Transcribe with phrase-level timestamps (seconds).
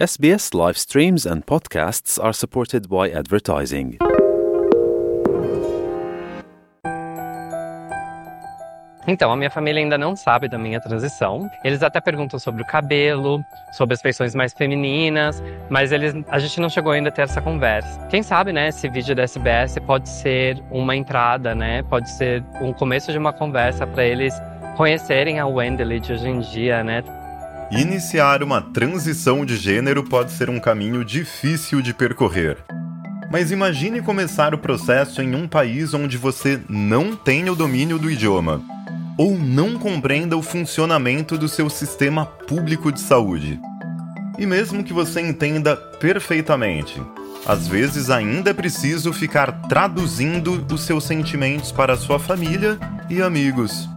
[0.00, 3.98] SBS live streams and podcasts are supported by advertising.
[9.06, 11.46] Então, a minha família ainda não sabe da minha transição.
[11.62, 16.58] Eles até perguntam sobre o cabelo, sobre as feições mais femininas, mas eles, a gente
[16.62, 18.06] não chegou ainda a ter essa conversa.
[18.06, 21.82] Quem sabe, né, esse vídeo da SBS pode ser uma entrada, né?
[21.82, 24.32] Pode ser um começo de uma conversa para eles
[24.78, 27.04] conhecerem a Wendell de hoje em dia, né?
[27.70, 32.56] Iniciar uma transição de gênero pode ser um caminho difícil de percorrer.
[33.30, 38.10] Mas imagine começar o processo em um país onde você não tem o domínio do
[38.10, 38.60] idioma
[39.16, 43.60] ou não compreenda o funcionamento do seu sistema público de saúde.
[44.36, 47.00] E mesmo que você entenda perfeitamente,
[47.46, 52.76] às vezes ainda é preciso ficar traduzindo os seus sentimentos para sua família
[53.08, 53.88] e amigos.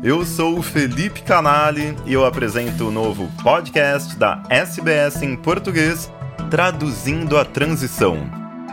[0.00, 6.08] Eu sou o Felipe Canali e eu apresento o novo podcast da SBS em português,
[6.48, 8.16] Traduzindo a Transição.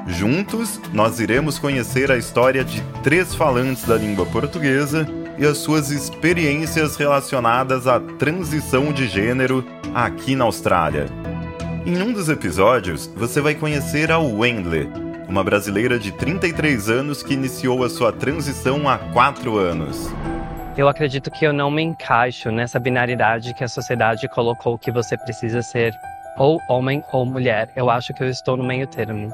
[0.05, 5.89] Juntos, nós iremos conhecer a história de três falantes da língua portuguesa e as suas
[5.89, 11.07] experiências relacionadas à transição de gênero aqui na Austrália.
[11.87, 14.87] Em um dos episódios, você vai conhecer a Wendley,
[15.27, 20.07] uma brasileira de 33 anos que iniciou a sua transição há 4 anos.
[20.77, 25.17] Eu acredito que eu não me encaixo nessa binaridade que a sociedade colocou que você
[25.17, 25.93] precisa ser
[26.37, 27.69] ou homem ou mulher.
[27.77, 29.31] Eu acho que eu estou no meio termo.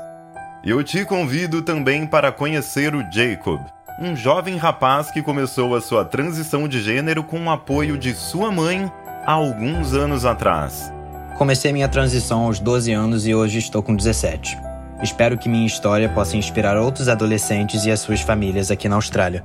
[0.63, 3.59] Eu te convido também para conhecer o Jacob,
[3.99, 8.51] um jovem rapaz que começou a sua transição de gênero com o apoio de sua
[8.51, 8.91] mãe
[9.25, 10.93] há alguns anos atrás.
[11.39, 14.59] Comecei minha transição aos 12 anos e hoje estou com 17.
[15.01, 19.43] Espero que minha história possa inspirar outros adolescentes e as suas famílias aqui na Austrália.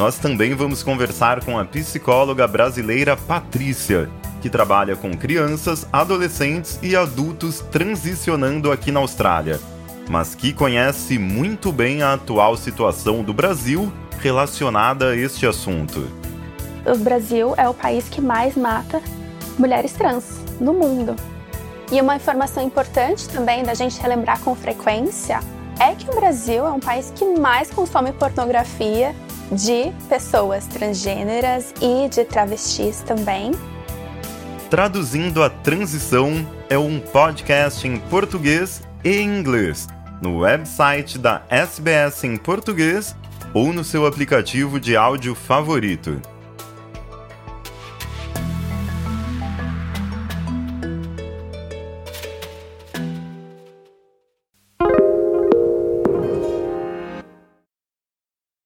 [0.00, 4.08] Nós também vamos conversar com a psicóloga brasileira Patrícia,
[4.40, 9.60] que trabalha com crianças, adolescentes e adultos transicionando aqui na Austrália
[10.08, 16.10] mas que conhece muito bem a atual situação do Brasil relacionada a este assunto.
[16.84, 19.00] O Brasil é o país que mais mata
[19.56, 21.14] mulheres trans no mundo.
[21.92, 25.38] E uma informação importante também da gente relembrar com frequência
[25.78, 29.14] é que o Brasil é um país que mais consome pornografia
[29.50, 33.52] de pessoas transgêneras e de travestis também.
[34.68, 39.88] Traduzindo a Transição é um podcast em português e inglês
[40.20, 43.16] no website da SBS em português
[43.54, 46.20] ou no seu aplicativo de áudio favorito.